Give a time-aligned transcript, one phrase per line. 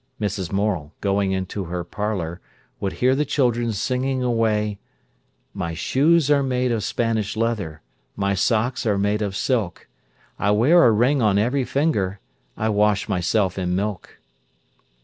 [0.19, 0.51] Mrs.
[0.51, 2.41] Morel, going into her parlour,
[2.79, 4.79] would hear the children singing away:
[5.53, 7.83] "My shoes are made of Spanish leather,
[8.15, 9.87] My socks are made of silk;
[10.39, 12.19] I wear a ring on every finger,
[12.57, 14.17] I wash myself in milk."